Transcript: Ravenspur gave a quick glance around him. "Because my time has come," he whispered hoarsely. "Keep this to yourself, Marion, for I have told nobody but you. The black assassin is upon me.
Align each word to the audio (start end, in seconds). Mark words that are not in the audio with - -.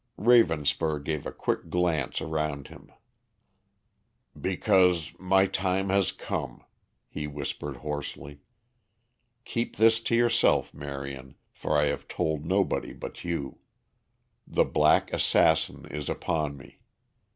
Ravenspur 0.17 0.97
gave 1.03 1.27
a 1.27 1.31
quick 1.31 1.69
glance 1.69 2.21
around 2.21 2.69
him. 2.69 2.91
"Because 4.35 5.13
my 5.19 5.45
time 5.45 5.89
has 5.89 6.11
come," 6.11 6.63
he 7.07 7.27
whispered 7.27 7.75
hoarsely. 7.77 8.39
"Keep 9.45 9.75
this 9.75 9.99
to 9.99 10.15
yourself, 10.15 10.73
Marion, 10.73 11.35
for 11.53 11.77
I 11.77 11.85
have 11.85 12.07
told 12.07 12.47
nobody 12.47 12.93
but 12.93 13.23
you. 13.23 13.59
The 14.47 14.65
black 14.65 15.13
assassin 15.13 15.85
is 15.91 16.09
upon 16.09 16.57
me. 16.57 16.79